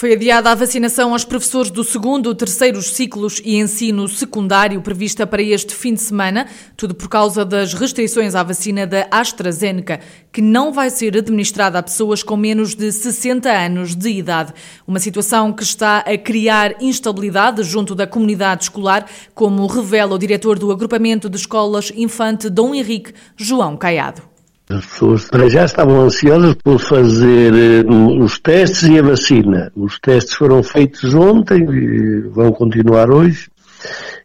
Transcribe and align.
Foi 0.00 0.14
adiada 0.14 0.50
a 0.50 0.54
vacinação 0.54 1.12
aos 1.12 1.26
professores 1.26 1.70
do 1.70 1.84
segundo, 1.84 2.34
terceiros 2.34 2.94
ciclos 2.94 3.38
e 3.44 3.56
ensino 3.56 4.08
secundário 4.08 4.80
prevista 4.80 5.26
para 5.26 5.42
este 5.42 5.74
fim 5.74 5.92
de 5.92 6.00
semana, 6.00 6.46
tudo 6.74 6.94
por 6.94 7.06
causa 7.06 7.44
das 7.44 7.74
restrições 7.74 8.34
à 8.34 8.42
vacina 8.42 8.86
da 8.86 9.06
AstraZeneca, 9.10 10.00
que 10.32 10.40
não 10.40 10.72
vai 10.72 10.88
ser 10.88 11.14
administrada 11.18 11.78
a 11.78 11.82
pessoas 11.82 12.22
com 12.22 12.34
menos 12.34 12.74
de 12.74 12.90
60 12.90 13.50
anos 13.50 13.94
de 13.94 14.08
idade. 14.08 14.54
Uma 14.86 14.98
situação 14.98 15.52
que 15.52 15.62
está 15.62 15.98
a 15.98 16.16
criar 16.16 16.82
instabilidade 16.82 17.62
junto 17.62 17.94
da 17.94 18.06
comunidade 18.06 18.62
escolar, 18.62 19.04
como 19.34 19.66
revela 19.66 20.14
o 20.14 20.18
diretor 20.18 20.58
do 20.58 20.72
agrupamento 20.72 21.28
de 21.28 21.36
escolas 21.36 21.92
Infante 21.94 22.48
Dom 22.48 22.74
Henrique, 22.74 23.12
João 23.36 23.76
Caiado. 23.76 24.29
As 24.70 24.86
pessoas 24.86 25.24
para 25.24 25.50
já 25.50 25.64
estavam 25.64 26.02
ansiosas 26.02 26.54
por 26.54 26.78
fazer 26.78 27.84
uh, 27.84 28.22
os 28.22 28.38
testes 28.38 28.84
e 28.84 29.00
a 29.00 29.02
vacina. 29.02 29.72
Os 29.74 29.98
testes 29.98 30.34
foram 30.34 30.62
feitos 30.62 31.12
ontem 31.12 31.66
e 31.68 32.20
vão 32.28 32.52
continuar 32.52 33.10
hoje. 33.10 33.50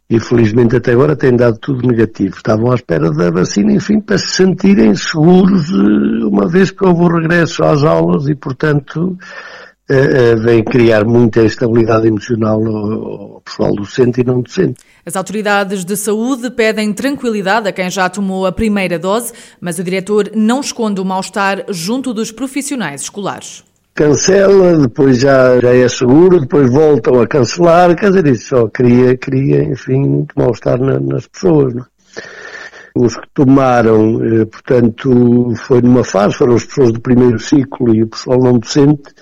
E 0.08 0.20
felizmente 0.20 0.76
até 0.76 0.92
agora 0.92 1.16
tem 1.16 1.36
dado 1.36 1.58
tudo 1.58 1.88
negativo. 1.88 2.36
Estavam 2.38 2.72
à 2.72 2.76
espera 2.76 3.12
da 3.12 3.32
vacina, 3.32 3.74
enfim, 3.74 4.00
para 4.00 4.20
se 4.20 4.28
sentirem 4.28 4.94
seguros, 4.94 5.72
uh, 5.72 6.30
uma 6.30 6.48
vez 6.48 6.70
que 6.70 6.86
houve 6.86 7.02
o 7.02 7.20
regresso 7.20 7.64
às 7.64 7.84
aulas 7.84 8.28
e, 8.28 8.36
portanto, 8.36 9.18
vem 10.44 10.64
criar 10.64 11.06
muita 11.06 11.44
instabilidade 11.44 12.08
emocional 12.08 12.60
ao 12.66 13.42
pessoal 13.42 13.76
docente 13.76 14.22
e 14.22 14.24
não 14.24 14.42
docente. 14.42 14.82
As 15.06 15.16
autoridades 15.16 15.86
de 15.86 15.96
saúde 15.96 16.50
pedem 16.50 16.92
tranquilidade 16.92 17.68
a 17.68 17.72
quem 17.72 17.90
já 17.92 18.10
tomou 18.10 18.46
a 18.48 18.52
primeira 18.52 18.98
dose, 18.98 19.32
mas 19.62 19.78
o 19.78 19.84
diretor 19.84 20.32
não 20.34 20.62
esconde 20.62 21.00
o 21.00 21.06
mal-estar 21.06 21.66
junto 21.70 22.14
dos 22.14 22.32
profissionais 22.32 23.04
escolares. 23.04 23.64
Cancela, 23.94 24.78
depois 24.78 25.20
já, 25.20 25.58
já 25.60 25.74
é 25.74 25.88
seguro, 25.88 26.42
depois 26.42 26.70
voltam 26.70 27.22
a 27.22 27.28
cancelar, 27.28 27.96
quer 27.96 28.08
dizer, 28.08 28.28
isso 28.28 28.50
só 28.50 28.68
cria, 28.68 29.16
cria 29.16 29.64
enfim, 29.64 30.06
muito 30.06 30.34
mal-estar 30.36 30.78
na, 30.78 31.00
nas 31.00 31.28
pessoas. 31.28 31.74
Não? 31.74 31.86
Os 32.96 33.18
que 33.18 33.28
tomaram, 33.34 34.24
eh, 34.24 34.46
portanto, 34.46 35.54
foi 35.68 35.82
numa 35.82 36.04
fase, 36.04 36.36
foram 36.36 36.56
as 36.56 36.64
pessoas 36.64 36.94
do 36.94 37.02
primeiro 37.02 37.38
ciclo 37.38 37.94
e 37.94 38.04
o 38.04 38.08
pessoal 38.08 38.40
não 38.40 38.58
docente, 38.58 39.14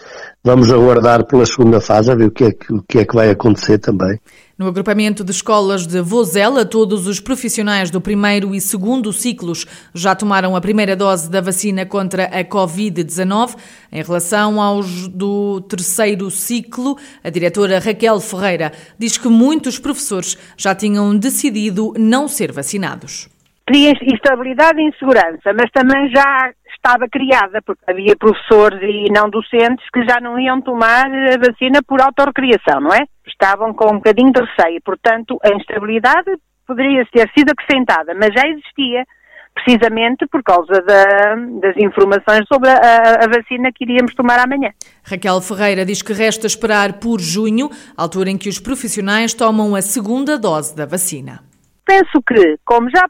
Vamos 0.46 0.70
aguardar 0.70 1.26
pela 1.26 1.46
segunda 1.46 1.80
fase 1.80 2.12
a 2.12 2.16
ver 2.16 2.26
o 2.26 2.32
que, 2.32 2.44
é 2.44 2.52
que, 2.52 2.74
o 2.74 2.84
que 2.86 3.00
é 3.00 3.06
que 3.06 3.16
vai 3.16 3.30
acontecer 3.30 3.78
também. 3.78 4.20
No 4.58 4.68
agrupamento 4.68 5.24
de 5.24 5.32
escolas 5.32 5.88
de 5.88 6.02
Vozela, 6.02 6.66
todos 6.66 7.08
os 7.08 7.22
profissionais 7.22 7.90
do 7.90 8.02
primeiro 8.02 8.54
e 8.54 8.60
segundo 8.60 9.14
ciclos 9.14 9.66
já 9.96 10.14
tomaram 10.14 10.54
a 10.54 10.60
primeira 10.60 10.98
dose 10.98 11.30
da 11.30 11.40
vacina 11.40 11.86
contra 11.86 12.26
a 12.26 12.44
Covid-19. 12.44 13.56
Em 13.90 14.04
relação 14.04 14.62
aos 14.62 15.08
do 15.08 15.62
terceiro 15.62 16.30
ciclo, 16.30 16.98
a 17.24 17.30
diretora 17.30 17.80
Raquel 17.80 18.20
Ferreira 18.20 18.74
diz 19.00 19.18
que 19.18 19.30
muitos 19.30 19.80
professores 19.80 20.38
já 20.58 20.76
tinham 20.76 21.18
decidido 21.18 21.94
não 21.98 22.28
ser 22.28 22.52
vacinados. 22.52 23.30
Cria 23.66 23.94
instabilidade 24.02 24.82
e 24.82 24.90
insegurança, 24.90 25.54
mas 25.58 25.72
também 25.72 26.10
já 26.10 26.52
estava 26.76 27.08
criada, 27.10 27.62
porque 27.66 27.82
havia 27.88 28.16
professores 28.18 28.80
e 28.82 29.10
não 29.10 29.30
docentes 29.30 29.86
que 29.94 30.04
já 30.04 30.20
não 30.20 30.38
iam 30.38 30.62
tomar 30.62 31.06
a 31.06 31.38
vacina 31.38 31.80
por 31.88 32.02
autorrecriação, 32.02 32.82
não 32.82 32.92
é? 32.94 33.06
Estavam 33.26 33.74
com 33.74 33.88
um 33.88 33.98
bocadinho 33.98 34.34
de 34.34 34.42
receio. 34.42 34.82
Portanto, 34.84 35.40
a 35.42 35.56
instabilidade 35.56 36.30
poderia 36.68 37.06
ter 37.06 37.30
sido 37.38 37.52
acrescentada, 37.52 38.14
mas 38.14 38.34
já 38.34 38.46
existia, 38.48 39.06
precisamente 39.54 40.28
por 40.28 40.44
causa 40.44 40.82
da, 40.82 41.36
das 41.62 41.78
informações 41.78 42.46
sobre 42.52 42.70
a, 42.70 43.24
a, 43.24 43.28
vacina 43.28 43.72
que 43.74 43.86
iríamos 43.86 44.14
tomar 44.14 44.40
amanhã. 44.40 44.72
Raquel 45.04 45.40
Ferreira 45.40 45.86
diz 45.86 46.02
que 46.02 46.12
resta 46.12 46.48
esperar 46.48 47.00
por 47.00 47.22
junho, 47.22 47.70
altura 47.96 48.30
em 48.30 48.38
que 48.38 48.50
os 48.50 48.60
profissionais 48.60 49.34
tomam 49.34 49.74
a 49.74 49.82
segunda 49.82 50.38
dose 50.38 50.76
da 50.76 50.86
vacina. 50.86 51.40
Penso 51.86 52.22
que, 52.26 52.58
como 52.66 52.90
já 52.90 53.08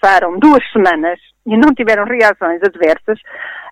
passaram 0.00 0.38
duas 0.38 0.62
semanas 0.72 1.18
e 1.46 1.56
não 1.56 1.74
tiveram 1.74 2.04
reações 2.04 2.60
adversas, 2.62 3.18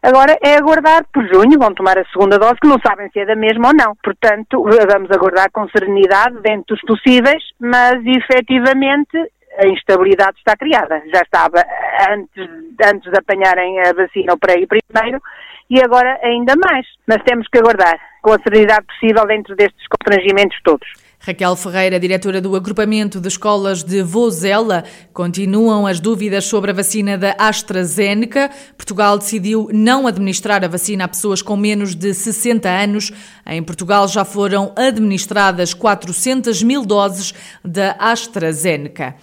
agora 0.02 0.36
é 0.42 0.56
aguardar 0.56 1.04
por 1.12 1.22
junho, 1.26 1.58
vão 1.58 1.74
tomar 1.74 1.98
a 1.98 2.04
segunda 2.06 2.38
dose, 2.38 2.60
que 2.60 2.68
não 2.68 2.78
sabem 2.84 3.10
se 3.10 3.20
é 3.20 3.26
da 3.26 3.36
mesma 3.36 3.68
ou 3.68 3.74
não. 3.74 3.94
Portanto, 4.02 4.62
vamos 4.62 5.10
aguardar 5.10 5.50
com 5.52 5.68
serenidade, 5.68 6.40
dentro 6.40 6.74
dos 6.74 6.80
possíveis, 6.82 7.42
mas 7.60 7.96
efetivamente 8.04 9.16
a 9.58 9.68
instabilidade 9.68 10.38
está 10.38 10.56
criada. 10.56 11.02
Já 11.12 11.20
estava 11.20 11.62
antes, 12.10 12.48
antes 12.82 13.10
de 13.10 13.18
apanharem 13.18 13.80
a 13.80 13.92
vacina 13.92 14.34
o 14.34 14.38
pré 14.38 14.54
e 14.58 14.66
primeiro, 14.66 15.20
e 15.68 15.80
agora 15.80 16.18
ainda 16.22 16.54
mais. 16.56 16.86
Mas 17.06 17.22
temos 17.24 17.46
que 17.48 17.58
aguardar 17.58 17.98
com 18.22 18.32
a 18.32 18.38
serenidade 18.38 18.86
possível 18.86 19.26
dentro 19.26 19.54
destes 19.54 19.86
constrangimentos 19.88 20.58
todos. 20.64 20.88
Raquel 21.26 21.56
Ferreira, 21.56 21.98
diretora 21.98 22.40
do 22.40 22.54
agrupamento 22.54 23.20
de 23.20 23.26
escolas 23.26 23.82
de 23.82 24.00
Vozela, 24.00 24.84
continuam 25.12 25.84
as 25.84 25.98
dúvidas 25.98 26.44
sobre 26.44 26.70
a 26.70 26.74
vacina 26.74 27.18
da 27.18 27.34
AstraZeneca. 27.36 28.48
Portugal 28.78 29.18
decidiu 29.18 29.68
não 29.72 30.06
administrar 30.06 30.64
a 30.64 30.68
vacina 30.68 31.02
a 31.02 31.08
pessoas 31.08 31.42
com 31.42 31.56
menos 31.56 31.96
de 31.96 32.14
60 32.14 32.68
anos. 32.68 33.10
Em 33.44 33.60
Portugal 33.60 34.06
já 34.06 34.24
foram 34.24 34.72
administradas 34.76 35.74
400 35.74 36.62
mil 36.62 36.86
doses 36.86 37.34
da 37.64 37.96
AstraZeneca. 37.98 39.16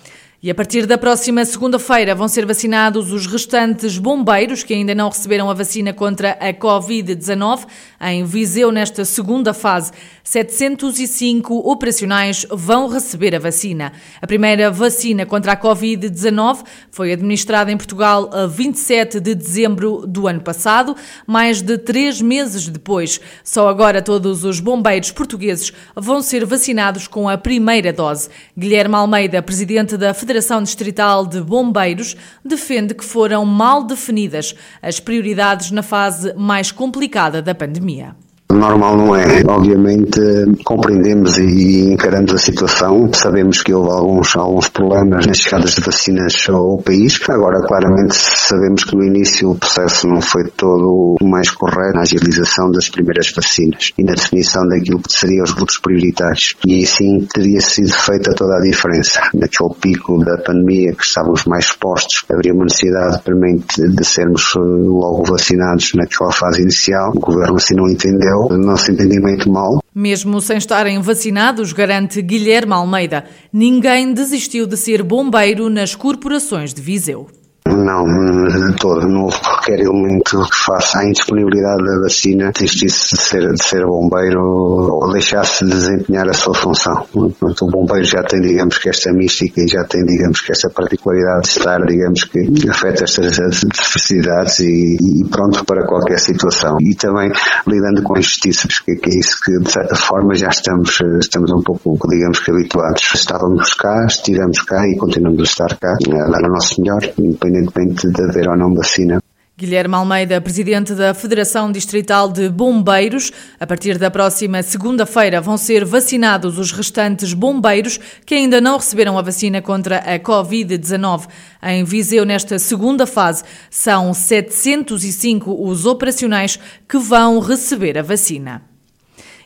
E 0.44 0.52
a 0.52 0.56
partir 0.56 0.86
da 0.86 0.98
próxima 0.98 1.46
segunda-feira 1.46 2.14
vão 2.14 2.28
ser 2.28 2.46
vacinados 2.46 3.14
os 3.14 3.26
restantes 3.26 3.98
bombeiros 3.98 4.62
que 4.62 4.74
ainda 4.74 4.94
não 4.94 5.08
receberam 5.08 5.50
a 5.50 5.54
vacina 5.54 5.94
contra 5.94 6.32
a 6.32 6.54
Covid-19. 6.54 7.66
Em 8.02 8.26
Viseu, 8.26 8.70
nesta 8.70 9.06
segunda 9.06 9.54
fase, 9.54 9.94
705 10.22 11.60
operacionais 11.60 12.46
vão 12.52 12.90
receber 12.90 13.34
a 13.34 13.40
vacina. 13.40 13.94
A 14.22 14.28
primeira 14.28 14.70
vacina 14.70 15.26
contra 15.26 15.54
a 15.54 15.58
Covid-19 15.58 16.66
foi 16.92 17.14
administrada 17.14 17.72
em 17.72 17.78
Portugal 17.78 18.30
a 18.34 18.46
27 18.46 19.22
de 19.22 19.34
dezembro 19.34 20.06
do 20.06 20.28
ano 20.28 20.42
passado, 20.42 20.94
mais 21.26 21.62
de 21.62 21.78
três 21.78 22.22
meses 22.22 22.68
depois. 22.68 23.22
Só 23.46 23.70
agora 23.70 24.02
todos 24.02 24.44
os 24.44 24.60
bombeiros 24.60 25.10
portugueses 25.10 25.72
vão 25.96 26.22
ser 26.22 26.46
vacinados 26.46 27.08
com 27.08 27.30
a 27.30 27.38
primeira 27.38 27.94
dose. 27.94 28.28
Guilherme 28.58 28.96
Almeida, 28.96 29.42
presidente 29.42 29.96
da 29.96 30.14
Federação 30.14 30.33
Federação 30.34 30.64
Distrital 30.64 31.28
de 31.28 31.40
Bombeiros 31.42 32.18
defende 32.44 32.96
que 32.96 33.06
foram 33.06 33.46
mal 33.46 33.84
definidas 33.84 34.56
as 34.82 35.00
prioridades 35.00 35.70
na 35.70 35.84
fase 35.84 36.34
mais 36.34 36.72
complicada 36.72 37.40
da 37.40 37.54
pandemia. 37.54 38.16
Normal 38.54 38.98
não 38.98 39.16
é. 39.16 39.42
Obviamente 39.48 40.20
compreendemos 40.64 41.38
e 41.38 41.92
encaramos 41.92 42.34
a 42.34 42.38
situação. 42.38 43.10
Sabemos 43.14 43.64
que 43.64 43.74
houve 43.74 43.90
alguns, 43.90 44.36
alguns 44.36 44.70
problemas 44.70 45.26
nas 45.26 45.38
chegadas 45.38 45.74
de 45.76 45.82
vacinas 45.82 46.46
ao 46.50 46.78
país. 46.78 47.20
Agora, 47.30 47.62
claramente, 47.66 48.16
sabemos 48.16 48.84
que 48.84 48.96
no 48.96 49.04
início 49.04 49.52
o 49.52 49.56
processo 49.56 50.08
não 50.08 50.22
foi 50.22 50.46
todo 50.50 51.18
o 51.20 51.26
mais 51.26 51.50
correto 51.50 51.96
na 51.96 52.02
agilização 52.02 52.72
das 52.72 52.90
primeiras 52.90 53.32
vacinas 53.36 53.92
e 53.98 54.04
na 54.04 54.14
definição 54.14 54.68
daquilo 54.68 55.00
que 55.00 55.12
seriam 55.12 55.44
os 55.44 55.52
grupos 55.52 55.80
prioritários. 55.80 56.56
E 56.66 56.86
sim 56.86 57.28
teria 57.34 57.60
sido 57.60 57.94
feita 57.94 58.34
toda 58.36 58.58
a 58.58 58.62
diferença. 58.62 59.22
Naquele 59.34 59.74
pico 59.82 60.24
da 60.24 60.38
pandemia 60.38 60.94
que 60.94 61.04
estávamos 61.04 61.46
mais 61.46 61.66
expostos, 61.66 62.24
haveria 62.32 62.54
uma 62.54 62.66
necessidade 62.66 63.22
premente 63.24 63.82
de 63.82 64.06
sermos 64.06 64.54
eh, 64.56 64.60
logo 64.60 65.24
vacinados 65.24 65.92
naquela 65.96 66.32
fase 66.32 66.62
inicial. 66.62 67.12
O 67.16 67.20
governo 67.20 67.56
assim 67.56 67.76
não 67.76 67.90
entendeu 67.90 68.43
entendimento 68.92 69.50
mal. 69.50 69.80
Mesmo 69.94 70.42
sem 70.42 70.58
estarem 70.58 71.00
vacinados, 71.00 71.72
garante 71.72 72.22
Guilherme 72.22 72.74
Almeida, 72.74 73.26
ninguém 73.52 74.14
desistiu 74.14 74.66
de 74.66 74.76
ser 74.76 75.04
bombeiro 75.04 75.70
nas 75.70 75.96
corporações 75.96 76.74
de 76.74 76.82
Viseu. 76.82 77.28
Não, 77.68 78.04
de 78.04 78.76
todo. 78.78 79.08
Não 79.08 79.24
houve 79.24 79.38
qualquer 79.64 79.80
elemento 79.80 80.42
que 80.50 80.58
faça 80.66 81.00
a 81.00 81.06
indisponibilidade 81.06 81.84
da 81.84 82.02
vacina 82.02 82.52
desistisse 82.52 83.16
de 83.16 83.22
ser, 83.22 83.54
de 83.54 83.64
ser 83.64 83.86
bombeiro 83.86 84.42
ou 84.42 85.12
deixasse 85.12 85.64
de 85.64 85.72
desempenhar 85.72 86.28
a 86.28 86.34
sua 86.34 86.54
função. 86.54 87.06
O 87.14 87.72
bombeiro 87.72 88.04
já 88.04 88.22
tem, 88.24 88.42
digamos, 88.42 88.78
que 88.78 88.90
esta 88.90 89.14
mística 89.14 89.62
e 89.62 89.68
já 89.68 89.86
tem, 89.86 90.04
digamos, 90.04 90.42
que 90.42 90.52
esta 90.52 90.70
particularidade 90.70 91.44
de 91.44 91.48
estar, 91.48 91.80
digamos, 91.86 92.26
que 92.26 92.70
afeta 92.70 93.06
estas 93.06 93.38
diversidades 93.62 94.60
e, 94.60 94.98
e 95.00 95.30
pronto 95.30 95.64
para 95.64 95.86
qualquer 95.88 96.20
situação. 96.20 96.78
E 96.82 96.94
também 96.96 97.32
lidando 97.66 98.04
com 98.04 98.18
injustiças, 98.18 98.80
que, 98.80 98.96
que 98.96 99.10
é 99.12 99.20
isso 99.20 99.38
que, 99.44 99.58
de 99.60 99.72
certa 99.72 99.96
forma, 99.96 100.36
já 100.36 100.50
estamos, 100.50 101.00
estamos 101.22 101.52
um 101.52 101.62
pouco, 101.62 102.10
digamos, 102.10 102.40
que 102.40 102.52
habituados. 102.52 103.12
Estávamos 103.14 103.74
cá, 103.76 104.06
estivemos 104.08 104.62
cá 104.62 104.86
e 104.88 104.98
continuamos 104.98 105.40
a 105.40 105.44
estar 105.44 105.78
cá, 105.78 105.94
a 105.94 106.30
dar 106.30 106.50
o 106.50 106.52
nosso 106.52 106.82
melhor, 106.82 107.02
independentemente 107.18 108.10
de 108.10 108.22
haver 108.24 108.50
ou 108.50 108.58
não 108.58 108.74
vacina. 108.74 109.23
Guilherme 109.56 109.94
Almeida, 109.94 110.42
presidente 110.42 110.96
da 110.96 111.14
Federação 111.14 111.72
Distrital 111.72 112.28
de 112.28 112.50
Bombeiros. 112.50 113.32
A 113.60 113.68
partir 113.68 114.00
da 114.00 114.10
próxima 114.10 114.64
segunda-feira 114.64 115.40
vão 115.40 115.58
ser 115.58 115.86
vacinados 115.86 116.58
os 116.58 116.72
restantes 116.72 117.36
bombeiros 117.36 118.00
que 118.26 118.34
ainda 118.34 118.60
não 118.60 118.78
receberam 118.78 119.16
a 119.16 119.22
vacina 119.22 119.62
contra 119.62 120.00
a 120.00 120.18
Covid-19. 120.18 121.28
Em 121.62 121.84
Viseu, 121.84 122.26
nesta 122.26 122.58
segunda 122.58 123.06
fase, 123.06 123.44
são 123.70 124.12
705 124.12 125.54
os 125.70 125.86
operacionais 125.86 126.58
que 126.90 126.98
vão 126.98 127.38
receber 127.38 127.96
a 127.96 128.02
vacina. 128.02 128.73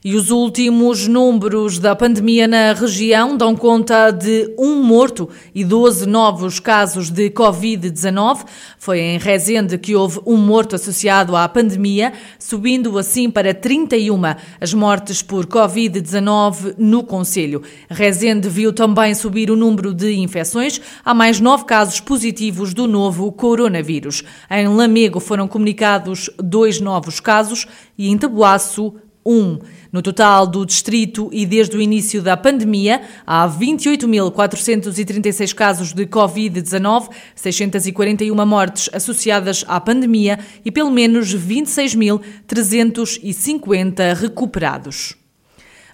E 0.05 0.15
os 0.15 0.29
últimos 0.29 1.07
números 1.07 1.79
da 1.79 1.95
pandemia 1.95 2.47
na 2.47 2.73
região 2.73 3.35
dão 3.35 3.55
conta 3.55 4.11
de 4.11 4.53
um 4.57 4.83
morto 4.83 5.27
e 5.55 5.63
12 5.63 6.05
novos 6.05 6.59
casos 6.59 7.09
de 7.09 7.31
Covid-19. 7.31 8.45
Foi 8.77 8.99
em 8.99 9.17
Rezende 9.17 9.77
que 9.77 9.95
houve 9.95 10.19
um 10.25 10.37
morto 10.37 10.75
associado 10.75 11.35
à 11.35 11.49
pandemia, 11.49 12.13
subindo 12.37 12.97
assim 12.97 13.29
para 13.29 13.53
31 13.53 14.17
as 14.61 14.73
mortes 14.73 15.23
por 15.23 15.47
Covid-19 15.47 16.75
no 16.77 17.03
Conselho. 17.03 17.63
Rezende 17.89 18.49
viu 18.49 18.71
também 18.71 19.15
subir 19.15 19.49
o 19.49 19.55
número 19.55 19.93
de 19.93 20.15
infecções. 20.15 20.79
Há 21.03 21.13
mais 21.13 21.39
nove 21.39 21.65
casos 21.65 21.99
positivos 21.99 22.73
do 22.73 22.87
novo 22.87 23.31
coronavírus. 23.31 24.23
Em 24.49 24.67
Lamego 24.67 25.19
foram 25.19 25.47
comunicados 25.47 26.29
dois 26.37 26.79
novos 26.79 27.19
casos 27.19 27.65
e 27.97 28.09
em 28.09 28.17
Tabuaço, 28.17 28.93
um. 29.27 29.59
No 29.91 30.01
total 30.01 30.47
do 30.47 30.65
distrito 30.65 31.29
e 31.31 31.45
desde 31.45 31.75
o 31.75 31.81
início 31.81 32.21
da 32.21 32.37
pandemia, 32.37 33.01
há 33.25 33.47
28.436 33.47 35.53
casos 35.53 35.93
de 35.93 36.05
Covid-19, 36.05 37.09
641 37.35 38.45
mortes 38.45 38.89
associadas 38.93 39.63
à 39.67 39.79
pandemia 39.79 40.39
e 40.63 40.71
pelo 40.71 40.91
menos 40.91 41.35
26.350 41.35 44.15
recuperados. 44.15 45.15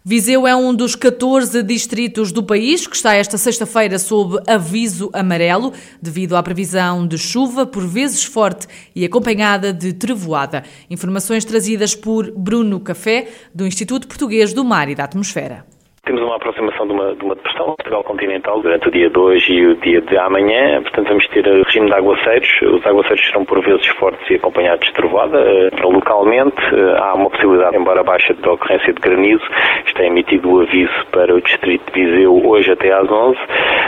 Viseu 0.06 0.46
é 0.46 0.54
um 0.54 0.76
dos 0.76 0.96
14 0.96 1.64
distritos 1.64 2.34
do 2.34 2.44
país 2.44 2.86
que 2.86 2.94
está 2.94 3.14
esta 3.14 3.38
sexta-feira 3.38 3.98
sob 3.98 4.38
aviso 4.46 5.10
amarelo, 5.14 5.72
devido 6.02 6.36
à 6.36 6.44
previsão 6.44 7.08
de 7.08 7.18
chuva, 7.18 7.66
por 7.66 7.88
vezes 7.88 8.22
forte 8.22 8.68
e 8.94 9.06
acompanhada 9.06 9.72
de 9.72 9.94
trevoada. 9.94 10.66
Informações 10.90 11.46
trazidas 11.46 11.96
por 11.96 12.30
Bruno 12.32 12.82
Café, 12.82 13.30
do 13.56 13.66
Instituto 13.66 14.06
Português 14.06 14.52
do 14.52 14.66
Mar 14.66 14.90
e 14.90 14.96
da 14.96 15.06
Atmosfera. 15.06 15.66
Temos 16.06 16.22
uma 16.22 16.36
aproximação 16.36 16.86
de 16.86 16.92
uma, 16.92 17.16
de 17.16 17.24
uma 17.24 17.34
depressão 17.34 17.68
Portugal 17.78 18.04
continental 18.04 18.62
durante 18.62 18.90
o 18.90 18.92
dia 18.92 19.10
de 19.10 19.18
hoje 19.18 19.54
e 19.54 19.68
o 19.68 19.76
dia 19.76 20.02
de 20.02 20.18
amanhã. 20.18 20.82
Portanto, 20.82 21.08
vamos 21.08 21.26
ter 21.30 21.46
regime 21.46 21.90
de 21.90 21.96
aguaceiros. 21.96 22.50
Os 22.62 22.86
aguaceiros 22.86 23.26
serão 23.26 23.46
por 23.46 23.64
vezes 23.64 23.88
fortes 23.88 24.30
e 24.30 24.36
acompanhados 24.36 24.86
de 24.86 24.94
trovada. 24.94 25.40
Eh, 25.40 25.70
localmente 25.82 26.62
eh, 26.74 26.98
há 27.00 27.14
uma 27.14 27.30
possibilidade, 27.30 27.78
embora 27.78 28.04
baixa, 28.04 28.34
de 28.34 28.50
ocorrência 28.50 28.92
de 28.92 29.00
granizo. 29.00 29.46
Está 29.88 30.04
emitido 30.04 30.52
o 30.52 30.60
aviso 30.60 31.06
para 31.10 31.34
o 31.34 31.42
distrito 31.42 31.90
de 31.94 32.04
Viseu 32.04 32.50
hoje 32.50 32.70
até 32.70 32.92
às 32.92 33.10
11 33.10 33.40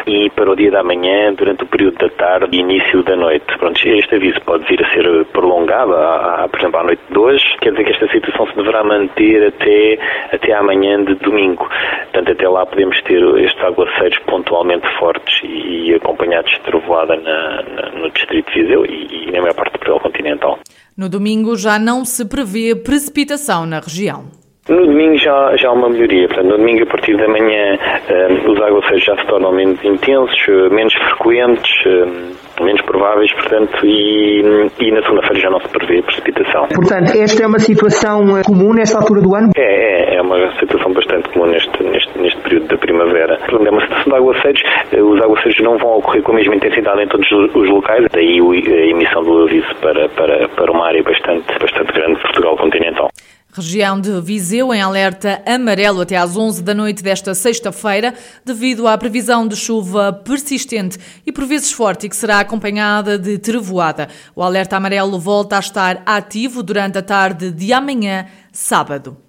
e 0.08 0.30
para 0.30 0.52
o 0.52 0.56
dia 0.56 0.70
de 0.70 0.78
amanhã 0.78 1.34
durante 1.34 1.64
o 1.64 1.68
período 1.68 1.98
da 1.98 2.10
tarde 2.10 2.56
e 2.56 2.60
início 2.60 3.04
da 3.04 3.16
noite. 3.16 3.46
Pronto, 3.58 3.80
este 3.88 4.16
aviso 4.16 4.40
pode 4.42 4.66
vir 4.66 4.84
a 4.84 4.90
ser 4.94 5.26
prolongado, 5.26 5.94
a, 5.96 6.44
a, 6.44 6.50
por 6.50 6.60
exemplo, 6.60 6.80
à 6.80 6.84
noite 6.84 7.02
de 7.10 7.18
hoje. 7.18 7.44
Quer 7.62 7.72
dizer 7.72 7.84
que 7.86 7.92
esta 7.92 8.08
situação 8.10 8.48
se 8.48 8.56
deverá 8.56 8.84
manter 8.84 9.48
até, 9.48 10.00
até 10.32 10.54
amanhã 10.54 11.04
de 11.04 11.16
domingo. 11.16 11.68
Portanto, 12.04 12.32
até 12.32 12.48
lá 12.48 12.66
podemos 12.66 13.02
ter 13.04 13.22
estes 13.40 13.64
aguaceiros 13.64 14.20
pontualmente 14.26 14.88
fortes 15.00 15.40
e, 15.44 15.90
e 15.90 15.96
acompanhados 15.96 16.52
de 16.52 16.62
trovoada 16.62 17.16
na, 17.16 17.64
na, 17.64 17.90
no 17.92 18.10
distrito 18.12 18.52
de 18.52 18.62
Viseu 18.62 18.86
e, 18.86 19.28
e 19.28 19.32
na 19.32 19.42
maior 19.42 19.56
parte 19.56 19.74
do 19.74 19.80
Portugal 19.80 20.00
continental. 20.00 20.60
No 20.98 21.10
domingo 21.10 21.56
já 21.58 21.78
não 21.78 22.06
se 22.06 22.28
prevê 22.30 22.76
precipitação 22.76 23.66
na 23.66 23.80
região. 23.80 24.45
No 24.68 24.84
domingo 24.84 25.16
já, 25.18 25.56
já 25.58 25.70
há 25.70 25.74
uma 25.74 25.90
melhoria. 25.90 26.28
Portanto, 26.28 26.48
no 26.48 26.58
domingo, 26.58 26.82
a 26.82 26.86
partir 26.88 27.16
da 27.18 27.28
manhã, 27.28 27.78
um, 28.10 28.52
os 28.52 28.60
aguaceiros 28.60 29.04
já 29.04 29.16
se 29.16 29.28
tornam 29.28 29.52
menos 29.52 29.78
intensos, 29.84 30.42
menos 30.72 30.92
frequentes, 30.92 31.72
um, 31.86 32.64
menos 32.66 32.82
prováveis, 32.82 33.32
portanto, 33.34 33.86
e, 33.86 34.42
e 34.80 34.92
na 34.92 35.04
segunda-feira 35.04 35.40
já 35.40 35.50
não 35.52 35.60
se 35.60 35.70
prevê 35.70 36.02
precipitação. 36.02 36.68
Portanto, 36.74 37.12
esta 37.16 37.44
é 37.44 37.48
uma 37.48 37.60
situação 37.60 38.40
eh, 38.40 38.42
comum 38.44 38.74
nesta 38.74 38.98
altura 38.98 39.22
do 39.22 39.36
ano? 39.36 39.52
É, 39.56 40.16
é, 40.16 40.16
é 40.16 40.22
uma 40.24 40.36
situação 40.60 40.92
bastante 40.94 41.30
comum 41.30 41.46
neste, 41.46 41.84
neste, 41.84 42.18
neste 42.18 42.42
período 42.42 42.68
da 42.68 42.78
primavera. 42.78 43.38
Portanto, 43.38 43.68
é 43.68 43.70
uma 43.70 43.82
situação 43.82 44.10
de 44.10 44.16
aguaceiros. 44.16 44.62
Eh, 44.92 45.04
os 45.04 45.22
aguaceiros 45.22 45.62
não 45.62 45.78
vão 45.78 46.00
ocorrer 46.00 46.24
com 46.24 46.32
a 46.32 46.36
mesma 46.36 46.56
intensidade 46.56 47.04
em 47.04 47.08
todos 47.08 47.30
os 47.54 47.70
locais, 47.70 48.04
daí 48.12 48.40
a 48.42 48.86
emissão 48.90 49.22
do 49.22 49.44
aviso 49.44 49.76
para, 49.80 50.10
para, 50.10 50.50
para 50.50 50.72
uma 50.72 50.88
área 50.88 51.04
bastante, 51.04 51.46
bastante 51.60 51.94
grande 51.94 52.16
de 52.16 52.22
Portugal 52.24 52.58
continental. 52.58 53.10
Região 53.56 54.02
de 54.02 54.20
Viseu 54.20 54.74
em 54.74 54.82
alerta 54.82 55.42
amarelo 55.46 56.02
até 56.02 56.18
às 56.18 56.36
11 56.36 56.62
da 56.62 56.74
noite 56.74 57.02
desta 57.02 57.34
sexta-feira, 57.34 58.14
devido 58.44 58.86
à 58.86 58.98
previsão 58.98 59.48
de 59.48 59.56
chuva 59.56 60.12
persistente 60.12 61.00
e 61.26 61.32
por 61.32 61.46
vezes 61.46 61.72
forte 61.72 62.10
que 62.10 62.18
será 62.18 62.42
acompanhada 62.42 63.18
de 63.18 63.38
trevoada. 63.38 64.10
O 64.36 64.44
alerta 64.44 64.76
amarelo 64.76 65.18
volta 65.18 65.56
a 65.56 65.60
estar 65.60 66.04
ativo 66.06 66.62
durante 66.62 66.98
a 66.98 67.02
tarde 67.02 67.50
de 67.50 67.72
amanhã, 67.72 68.26
sábado. 68.52 69.25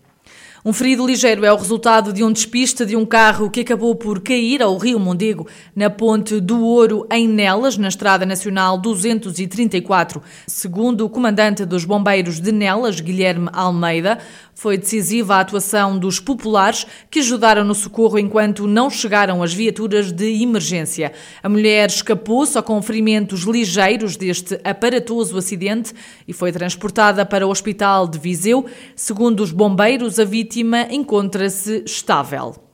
Um 0.67 0.73
ferido 0.73 1.07
ligeiro 1.07 1.45
é 1.45 1.53
o 1.53 1.57
resultado 1.57 2.13
de 2.13 2.25
um 2.25 2.33
despiste 2.33 2.85
de 2.85 2.97
um 2.97 3.07
carro 3.07 3.49
que 3.49 3.61
acabou 3.61 3.95
por 3.95 4.21
cair 4.21 4.61
ao 4.61 4.77
Rio 4.77 4.99
Mondego, 4.99 5.47
na 5.77 5.89
Ponte 5.89 6.41
do 6.41 6.61
Ouro, 6.61 7.07
em 7.09 7.29
Nelas, 7.29 7.79
na 7.79 7.87
Estrada 7.87 8.27
Nacional 8.27 8.77
234. 8.77 10.21
Segundo 10.45 11.07
o 11.07 11.09
comandante 11.09 11.65
dos 11.65 11.85
bombeiros 11.85 12.41
de 12.41 12.51
Nelas, 12.51 12.99
Guilherme 12.99 13.49
Almeida, 13.53 14.19
foi 14.57 14.77
decisiva 14.77 15.37
a 15.37 15.41
atuação 15.41 15.97
dos 15.99 16.19
populares 16.19 16.85
que 17.11 17.21
ajudaram 17.21 17.63
no 17.63 17.75
socorro 17.75 18.19
enquanto 18.19 18.67
não 18.67 18.91
chegaram 18.91 19.45
as 19.45 19.55
viaturas 19.55 20.11
de 20.11 20.43
emergência. 20.43 21.13
A 21.43 21.49
mulher 21.49 21.91
escapou 21.91 22.45
só 22.45 22.61
com 22.61 22.83
ferimentos 22.83 23.43
ligeiros 23.43 24.17
deste 24.17 24.59
aparatoso 24.65 25.37
acidente 25.39 25.93
e 26.27 26.33
foi 26.33 26.51
transportada 26.51 27.25
para 27.25 27.47
o 27.47 27.51
Hospital 27.51 28.09
de 28.09 28.19
Viseu. 28.19 28.65
Segundo 28.97 29.43
os 29.43 29.53
bombeiros, 29.53 30.19
a 30.19 30.25
vítima 30.25 30.56
encontra-se 30.91 31.83
estável. 31.85 32.66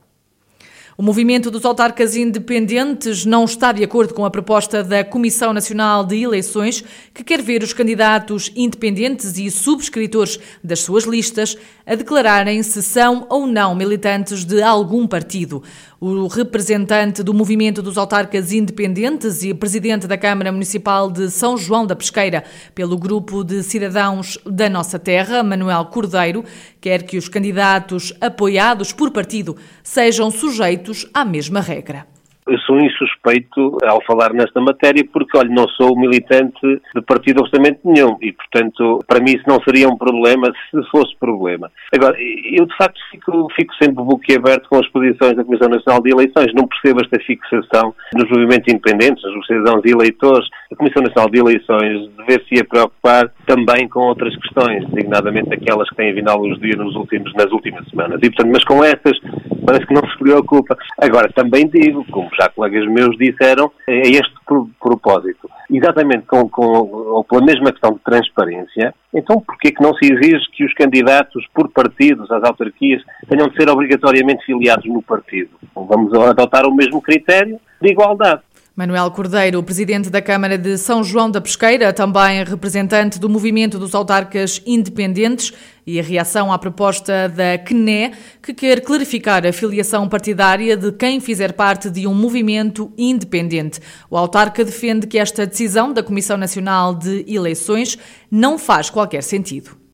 O 0.95 1.01
movimento 1.01 1.49
dos 1.49 1.65
autarcas 1.65 2.15
independentes 2.15 3.25
não 3.25 3.45
está 3.45 3.71
de 3.71 3.83
acordo 3.83 4.13
com 4.13 4.25
a 4.25 4.29
proposta 4.29 4.83
da 4.83 5.03
Comissão 5.03 5.51
Nacional 5.51 6.05
de 6.05 6.21
Eleições, 6.21 6.83
que 7.11 7.23
quer 7.23 7.41
ver 7.41 7.63
os 7.63 7.73
candidatos 7.73 8.51
independentes 8.55 9.35
e 9.39 9.49
subscritores 9.49 10.39
das 10.63 10.81
suas 10.81 11.05
listas 11.05 11.57
a 11.83 11.95
declararem 11.95 12.61
se 12.61 12.83
são 12.83 13.25
ou 13.27 13.47
não 13.47 13.73
militantes 13.73 14.45
de 14.45 14.61
algum 14.61 15.07
partido. 15.07 15.63
O 15.99 16.27
representante 16.27 17.23
do 17.23 17.33
Movimento 17.33 17.81
dos 17.81 17.97
Autarcas 17.97 18.51
Independentes 18.51 19.41
e 19.41 19.53
presidente 19.53 20.05
da 20.05 20.17
Câmara 20.17 20.51
Municipal 20.51 21.09
de 21.09 21.31
São 21.31 21.57
João 21.57 21.87
da 21.87 21.95
Pesqueira, 21.95 22.43
pelo 22.75 22.97
grupo 22.97 23.43
de 23.43 23.63
cidadãos 23.63 24.37
da 24.45 24.69
nossa 24.69 24.99
terra, 24.99 25.41
Manuel 25.41 25.85
Cordeiro, 25.85 26.43
quer 26.79 27.03
que 27.03 27.17
os 27.17 27.29
candidatos 27.29 28.13
apoiados 28.19 28.91
por 28.91 29.11
partido 29.11 29.55
sejam 29.81 30.29
sujeitos 30.29 30.82
à 31.13 31.25
mesma 31.25 31.61
regra. 31.61 32.05
Eu 32.47 32.57
sou 32.59 32.77
insuspeito 32.77 33.77
ao 33.85 34.03
falar 34.03 34.33
nesta 34.33 34.59
matéria 34.59 35.03
porque, 35.11 35.37
olha, 35.37 35.49
não 35.49 35.67
sou 35.69 35.97
militante 35.97 36.59
de 36.63 37.01
partido 37.01 37.41
absolutamente 37.41 37.79
nenhum 37.83 38.17
e, 38.21 38.33
portanto, 38.33 38.99
para 39.07 39.19
mim 39.19 39.31
isso 39.31 39.43
não 39.47 39.61
seria 39.63 39.87
um 39.87 39.97
problema 39.97 40.51
se 40.71 40.89
fosse 40.91 41.15
problema. 41.17 41.71
Agora, 41.93 42.15
eu 42.19 42.65
de 42.65 42.75
facto 42.77 42.99
fico, 43.11 43.47
fico 43.55 43.73
sempre 43.75 44.03
boquiaberto 44.03 44.67
com 44.69 44.77
as 44.77 44.87
posições 44.89 45.35
da 45.35 45.43
Comissão 45.43 45.69
Nacional 45.69 46.01
de 46.01 46.11
Eleições. 46.11 46.53
Não 46.53 46.67
percebo 46.67 47.01
esta 47.01 47.19
fixação 47.19 47.93
nos 48.13 48.29
movimentos 48.29 48.71
independentes, 48.73 49.23
nos 49.23 49.45
cidadãos 49.45 49.81
e 49.85 49.91
eleitores. 49.91 50.47
A 50.71 50.75
Comissão 50.75 51.03
Nacional 51.03 51.29
de 51.29 51.39
Eleições 51.39 52.09
dever-se 52.17 52.63
preocupar 52.63 53.31
também 53.45 53.87
com 53.87 53.99
outras 53.99 54.35
questões, 54.37 54.85
designadamente 54.89 55.53
aquelas 55.53 55.89
que 55.89 55.95
têm 55.95 56.13
vindo 56.13 56.29
à 56.29 56.35
luz 56.35 56.59
dia 56.59 56.75
nos 56.75 56.95
últimos, 56.95 57.33
nas 57.33 57.51
últimas 57.51 57.87
semanas. 57.89 58.19
E, 58.21 58.29
portanto, 58.29 58.51
mas 58.51 58.63
com 58.63 58.83
essas 58.83 59.17
parece 59.65 59.85
que 59.85 59.93
não 59.93 60.01
se 60.07 60.17
preocupa. 60.17 60.77
Agora, 61.01 61.31
também 61.33 61.67
digo, 61.67 62.05
como 62.11 62.32
já 62.35 62.49
colegas 62.49 62.87
meus 62.87 63.17
disseram, 63.17 63.71
é 63.87 64.01
este 64.01 64.33
propósito. 64.79 65.49
Exatamente 65.71 66.25
com, 66.25 66.47
com, 66.49 66.63
ou 66.63 67.23
pela 67.23 67.43
mesma 67.43 67.71
questão 67.71 67.93
de 67.93 67.99
transparência, 67.99 68.93
então 69.13 69.39
porquê 69.39 69.71
que 69.71 69.81
não 69.81 69.93
se 69.95 70.11
exige 70.11 70.45
que 70.51 70.65
os 70.65 70.73
candidatos 70.73 71.45
por 71.53 71.69
partidos 71.69 72.29
às 72.31 72.43
autarquias 72.43 73.01
tenham 73.27 73.47
de 73.47 73.55
ser 73.55 73.69
obrigatoriamente 73.69 74.45
filiados 74.45 74.85
no 74.85 75.01
partido? 75.01 75.51
Vamos 75.75 76.13
adotar 76.13 76.65
o 76.65 76.75
mesmo 76.75 77.01
critério 77.01 77.59
de 77.81 77.91
igualdade. 77.91 78.41
Manuel 78.75 79.11
Cordeiro, 79.11 79.61
presidente 79.61 80.09
da 80.09 80.19
Câmara 80.19 80.57
de 80.57 80.79
São 80.79 81.03
João 81.03 81.29
da 81.29 81.39
Pesqueira, 81.39 81.93
também 81.93 82.43
representante 82.43 83.19
do 83.19 83.29
movimento 83.29 83.77
dos 83.77 83.93
autarcas 83.93 84.63
independentes, 84.65 85.53
e 85.85 85.99
a 85.99 86.03
reação 86.03 86.51
à 86.51 86.57
proposta 86.57 87.29
da 87.29 87.55
CNE, 87.59 88.13
que 88.41 88.51
quer 88.51 88.81
clarificar 88.81 89.45
a 89.45 89.53
filiação 89.53 90.09
partidária 90.09 90.75
de 90.75 90.91
quem 90.91 91.19
fizer 91.19 91.53
parte 91.53 91.87
de 91.87 92.07
um 92.07 92.15
movimento 92.15 92.91
independente. 92.97 93.79
O 94.09 94.17
autarca 94.17 94.65
defende 94.65 95.05
que 95.05 95.19
esta 95.19 95.45
decisão 95.45 95.93
da 95.93 96.01
Comissão 96.01 96.35
Nacional 96.35 96.95
de 96.95 97.23
Eleições 97.27 97.95
não 98.31 98.57
faz 98.57 98.89
qualquer 98.89 99.21
sentido. 99.21 99.82